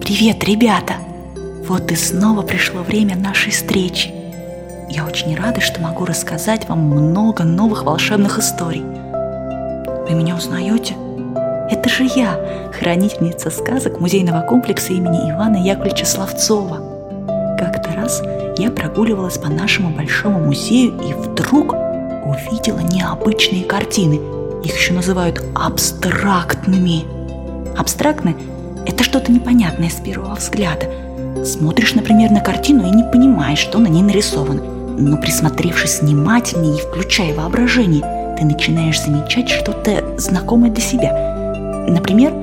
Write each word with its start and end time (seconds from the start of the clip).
Привет, 0.00 0.42
ребята! 0.44 0.94
Вот 1.66 1.92
и 1.92 1.94
снова 1.94 2.42
пришло 2.42 2.82
время 2.82 3.14
нашей 3.14 3.52
встречи. 3.52 4.10
Я 4.88 5.04
очень 5.04 5.36
рада, 5.36 5.60
что 5.60 5.80
могу 5.82 6.06
рассказать 6.06 6.68
вам 6.68 6.80
много 6.80 7.44
новых 7.44 7.84
волшебных 7.84 8.38
историй. 8.38 8.82
Вы 8.82 10.14
меня 10.14 10.34
узнаете? 10.34 10.96
Это 11.70 11.88
же 11.88 12.04
я, 12.16 12.70
хранительница 12.72 13.50
сказок 13.50 14.00
музейного 14.00 14.40
комплекса 14.40 14.94
имени 14.94 15.30
Ивана 15.30 15.58
Яковлевича 15.58 16.06
Славцова. 16.06 16.78
Как-то 17.58 17.92
раз 17.94 18.22
я 18.56 18.70
прогуливалась 18.70 19.36
по 19.36 19.48
нашему 19.48 19.90
большому 19.90 20.38
музею 20.38 20.98
и 21.02 21.12
вдруг 21.12 21.74
увидела 21.74 22.80
необычные 22.80 23.64
картины. 23.64 24.37
Их 24.64 24.76
еще 24.76 24.92
называют 24.92 25.42
абстрактными. 25.54 27.04
Абстрактны– 27.76 28.36
это 28.86 29.04
что-то 29.04 29.30
непонятное 29.30 29.90
с 29.90 29.94
первого 29.94 30.34
взгляда. 30.34 30.86
Смотришь, 31.44 31.94
например, 31.94 32.30
на 32.30 32.40
картину 32.40 32.86
и 32.86 32.94
не 32.94 33.04
понимаешь, 33.04 33.58
что 33.58 33.78
на 33.78 33.88
ней 33.88 34.02
нарисовано. 34.02 34.62
Но 34.98 35.16
присмотревшись 35.16 36.00
внимательнее 36.00 36.78
и 36.78 36.80
включая 36.80 37.34
воображение, 37.34 38.36
ты 38.36 38.44
начинаешь 38.44 39.00
замечать 39.00 39.48
что-то 39.48 40.18
знакомое 40.18 40.70
для 40.70 40.82
себя– 40.82 41.34
Например, 41.88 42.34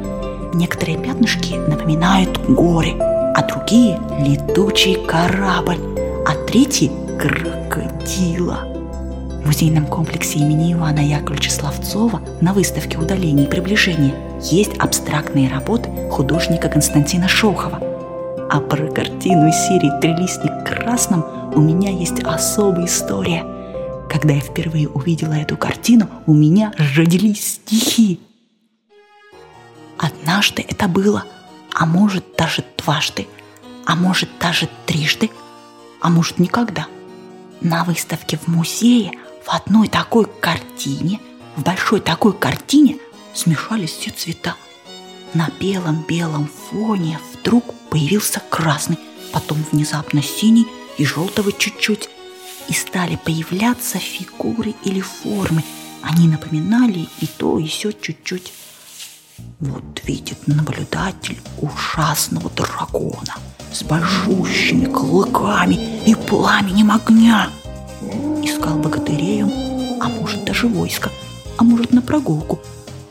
некоторые 0.55 0.97
пятнышки 0.97 1.53
напоминают 1.53 2.39
горы, 2.47 2.93
а 2.99 3.47
другие– 3.47 3.99
летучий 4.19 4.95
корабль, 5.05 5.77
а 6.25 6.33
третьи– 6.47 6.91
крокодила. 7.19 8.74
В 9.45 9.49
музейном 9.49 9.85
комплексе 9.85 10.39
имени 10.39 10.73
Ивана 10.73 11.01
Яковлевича 11.01 11.51
Славцова 11.51 12.19
на 12.41 12.51
выставке 12.51 12.97
удаления 12.97 13.45
и 13.45 13.47
приближения 13.47 14.15
есть 14.41 14.75
абстрактные 14.79 15.47
работы 15.47 15.87
художника 16.09 16.67
Константина 16.67 17.27
Шохова. 17.27 17.77
А 18.49 18.59
про 18.59 18.87
картину 18.91 19.51
серии 19.51 20.01
«Трилистник 20.01 20.65
красным» 20.65 21.23
у 21.53 21.61
меня 21.61 21.91
есть 21.91 22.23
особая 22.23 22.87
история. 22.87 23.45
Когда 24.09 24.33
я 24.33 24.39
впервые 24.39 24.89
увидела 24.89 25.33
эту 25.33 25.57
картину, 25.57 26.09
у 26.25 26.33
меня 26.33 26.73
родились 26.95 27.59
стихи. 27.63 28.19
Однажды 29.99 30.65
это 30.67 30.87
было, 30.87 31.23
а 31.71 31.85
может 31.85 32.25
даже 32.35 32.63
дважды, 32.79 33.27
а 33.85 33.95
может 33.95 34.29
даже 34.39 34.67
трижды, 34.87 35.29
а 36.01 36.09
может 36.09 36.39
никогда. 36.39 36.87
На 37.61 37.83
выставке 37.83 38.37
в 38.37 38.47
музее 38.47 39.11
в 39.45 39.49
одной 39.49 39.87
такой 39.87 40.25
картине, 40.25 41.19
в 41.55 41.61
большой 41.61 42.01
такой 42.01 42.33
картине 42.33 42.97
смешались 43.33 43.91
все 43.91 44.09
цвета. 44.09 44.55
На 45.35 45.49
белом-белом 45.59 46.47
фоне 46.47 47.19
вдруг 47.33 47.63
появился 47.89 48.41
красный, 48.49 48.97
потом 49.31 49.63
внезапно 49.71 50.23
синий 50.23 50.65
и 50.97 51.05
желтого 51.05 51.51
чуть-чуть. 51.51 52.09
И 52.69 52.73
стали 52.73 53.17
появляться 53.17 53.99
фигуры 53.99 54.73
или 54.83 54.99
формы. 55.01 55.63
Они 56.01 56.27
напоминали 56.27 57.07
и 57.19 57.27
то, 57.27 57.59
и 57.59 57.67
все 57.67 57.91
чуть-чуть. 57.91 58.51
Вот 59.59 60.01
видит 60.05 60.47
наблюдатель 60.47 61.39
ужасного 61.59 62.49
дракона 62.49 63.35
с 63.71 63.83
большущими 63.83 64.85
клыками 64.85 66.01
и 66.07 66.15
пламенем 66.15 66.91
огня. 66.91 67.51
Искал 68.65 68.79
богатыреем, 68.79 69.51
а 70.01 70.09
может 70.09 70.43
даже 70.43 70.67
войско, 70.67 71.11
а 71.57 71.63
может 71.63 71.93
на 71.93 72.01
прогулку. 72.01 72.59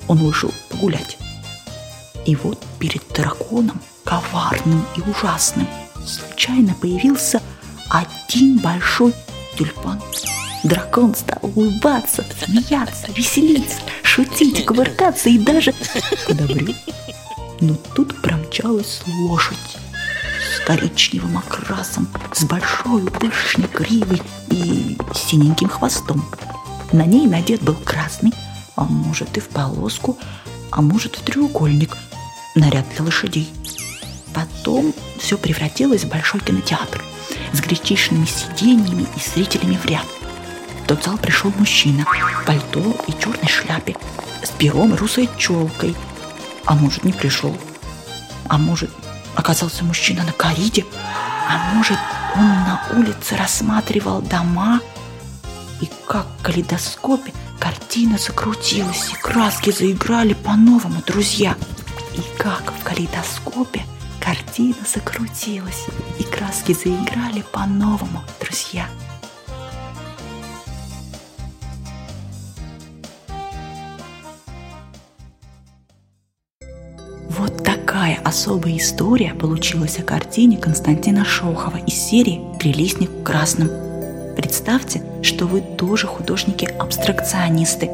Он 0.09 0.19
вышел 0.19 0.51
погулять. 0.69 1.17
И 2.27 2.35
вот 2.35 2.61
перед 2.81 3.07
драконом, 3.15 3.81
коварным 4.03 4.85
и 4.97 5.01
ужасным, 5.09 5.69
случайно 6.05 6.75
появился 6.75 7.41
один 7.89 8.59
большой 8.59 9.15
тюльпан. 9.57 10.03
Дракон 10.65 11.15
стал 11.15 11.39
улыбаться, 11.43 12.25
смеяться, 12.45 13.07
веселиться, 13.15 13.79
шутить, 14.03 14.67
кувыркаться 14.67 15.29
и 15.29 15.39
даже 15.39 15.73
подобрел. 16.27 16.75
Но 17.61 17.77
тут 17.95 18.21
промчалась 18.23 19.03
лошадь 19.07 19.77
коричневым 20.67 21.39
окрасом, 21.39 22.09
с 22.33 22.45
большой 22.45 23.05
пышной 23.05 23.69
гривой 23.73 24.23
и 24.51 24.97
синеньким 25.15 25.69
хвостом. 25.69 26.25
На 26.93 27.05
ней 27.05 27.27
надет 27.27 27.63
был 27.63 27.75
красный, 27.75 28.33
а 28.77 28.85
может 28.85 29.37
и 29.37 29.41
в 29.41 29.49
полоску, 29.49 30.19
а 30.71 30.83
может 30.83 31.17
в 31.17 31.23
треугольник, 31.23 31.97
наряд 32.55 32.87
для 32.95 33.05
лошадей. 33.05 33.49
Потом 34.33 34.93
все 35.19 35.39
превратилось 35.39 36.05
в 36.05 36.09
большой 36.09 36.41
кинотеатр 36.41 37.03
с 37.53 37.61
гречишными 37.61 38.27
сиденьями 38.27 39.07
и 39.17 39.21
зрителями 39.21 39.77
в 39.77 39.87
ряд– 39.87 40.07
в 40.85 40.87
тот 40.87 41.03
зал 41.03 41.17
пришел 41.17 41.51
мужчина 41.57 42.05
в 42.05 42.45
пальто 42.45 42.95
и 43.09 43.13
черной 43.13 43.49
шляпе, 43.49 43.97
с 44.43 44.51
пером 44.51 44.93
и 44.93 44.97
русой 44.99 45.31
челкой. 45.39 45.97
А 46.67 46.75
может, 46.75 47.05
не 47.05 47.13
пришел. 47.13 47.57
А 48.49 48.59
может, 48.59 48.91
оказался 49.35 49.85
мужчина 49.85 50.25
на 50.25 50.33
кориде. 50.33 50.85
А 51.49 51.75
может, 51.75 51.99
он 52.37 52.47
на 52.47 52.83
улице 52.93 53.37
рассматривал 53.37 54.23
дома. 54.23 54.81
И 55.81 55.89
как 56.07 56.27
в 56.39 56.43
калейдоскопе 56.43 57.33
картина 57.59 58.19
закрутилась, 58.19 59.11
и 59.11 59.15
краски 59.15 59.71
заиграли 59.71 60.35
по-новому, 60.35 61.03
друзья. 61.07 61.57
И 62.15 62.23
как 62.39 62.73
в 62.73 62.83
калейдоскопе 62.85 63.83
картина 64.21 64.77
закрутилась, 64.87 65.87
и 66.19 66.23
краски 66.23 66.73
заиграли 66.73 67.43
по-новому, 67.53 68.25
друзья. 68.41 68.87
Какая 78.05 78.21
особая 78.23 78.77
история 78.77 79.33
получилась 79.33 79.99
о 79.99 80.03
картине 80.03 80.59
Константина 80.59 81.25
Шохова 81.25 81.79
из 81.87 81.95
серии 81.95 82.43
«Прилистник 82.59 83.09
в 83.09 83.23
красном». 83.23 83.71
Представьте, 84.37 85.03
что 85.23 85.47
вы 85.47 85.63
тоже 85.63 86.07
художники-абстракционисты. 86.07 87.91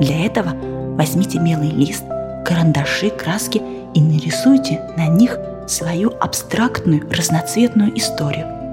Для 0.00 0.26
этого 0.26 0.50
возьмите 0.96 1.38
белый 1.38 1.70
лист, 1.70 2.02
карандаши, 2.44 3.08
краски 3.10 3.62
и 3.94 4.00
нарисуйте 4.00 4.80
на 4.96 5.06
них 5.06 5.38
свою 5.68 6.12
абстрактную 6.18 7.08
разноцветную 7.08 7.96
историю. 7.96 8.65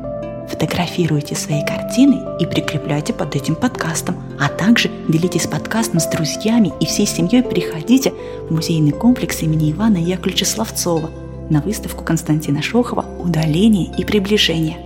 Фотографируйте 0.64 1.36
свои 1.36 1.62
картины 1.66 2.22
и 2.40 2.46
прикрепляйте 2.46 3.12
под 3.12 3.36
этим 3.36 3.54
подкастом, 3.54 4.16
а 4.40 4.48
также 4.48 4.90
делитесь 5.10 5.46
подкастом 5.46 6.00
с 6.00 6.08
друзьями 6.08 6.72
и 6.80 6.86
всей 6.86 7.06
семьей 7.06 7.44
приходите 7.44 8.14
в 8.48 8.54
музейный 8.54 8.94
комплекс 8.94 9.42
имени 9.42 9.74
Ивана 9.74 9.98
Яковлевича 9.98 10.46
Славцова 10.46 11.10
на 11.50 11.60
выставку 11.60 12.06
Константина 12.06 12.62
Шохова 12.62 13.04
«Удаление 13.20 13.94
и 13.98 14.06
приближение». 14.06 14.78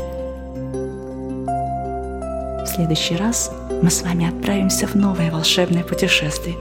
В 2.63 2.65
следующий 2.65 3.15
раз 3.15 3.51
мы 3.83 3.91
с 3.91 4.01
вами 4.01 4.27
отправимся 4.27 4.88
в 4.88 4.95
новое 4.95 5.29
волшебное 5.29 5.83
путешествие. 5.83 6.55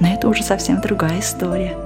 Но 0.00 0.08
это 0.08 0.28
уже 0.28 0.42
совсем 0.42 0.80
другая 0.80 1.20
история. 1.20 1.76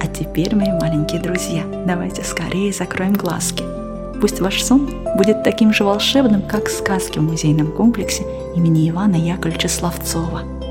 А 0.00 0.08
теперь, 0.08 0.56
мои 0.56 0.72
маленькие 0.72 1.20
друзья, 1.20 1.62
давайте 1.86 2.24
скорее 2.24 2.72
закроем 2.72 3.12
глазки– 3.12 3.62
Пусть 4.22 4.40
ваш 4.40 4.62
сон 4.62 4.88
будет 5.16 5.42
таким 5.42 5.72
же 5.72 5.82
волшебным, 5.82 6.42
как 6.42 6.68
сказки 6.68 7.18
в 7.18 7.22
музейном 7.22 7.72
комплексе 7.72 8.22
имени 8.54 8.88
Ивана 8.88 9.16
Яковлевича 9.16 9.66
Славцова– 9.66 10.42